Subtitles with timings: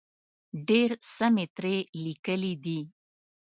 [0.67, 2.79] ډېر څه مې ترې لیکلي دي.